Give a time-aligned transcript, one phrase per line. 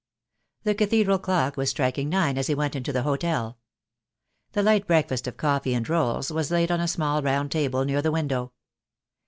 [0.63, 3.59] The cathedral clock was striking nine as he went into the hotel.
[4.53, 8.01] The light breakfast of coffee and rolls was laid on a small round table near
[8.01, 8.51] the window.